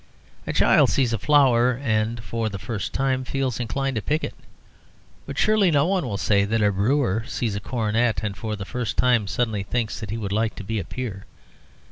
A 0.47 0.51
child 0.51 0.89
sees 0.89 1.13
a 1.13 1.19
flower 1.19 1.73
and 1.73 2.23
for 2.23 2.49
the 2.49 2.57
first 2.57 2.91
time 2.91 3.23
feels 3.23 3.59
inclined 3.59 3.95
to 3.97 4.01
pick 4.01 4.23
it. 4.23 4.33
But 5.27 5.37
surely 5.37 5.69
no 5.69 5.85
one 5.85 6.03
will 6.07 6.17
say 6.17 6.43
that 6.43 6.63
a 6.63 6.71
brewer 6.71 7.23
sees 7.27 7.55
a 7.55 7.59
coronet 7.59 8.21
and 8.23 8.35
for 8.35 8.55
the 8.55 8.65
first 8.65 8.97
time 8.97 9.27
suddenly 9.27 9.61
thinks 9.61 9.99
that 9.99 10.09
he 10.09 10.17
would 10.17 10.31
like 10.31 10.55
to 10.55 10.63
be 10.63 10.79
a 10.79 10.83
peer. 10.83 11.25